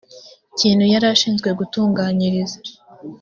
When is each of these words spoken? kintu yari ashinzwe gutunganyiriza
kintu 0.59 0.83
yari 0.93 1.07
ashinzwe 1.13 1.49
gutunganyiriza 1.59 2.57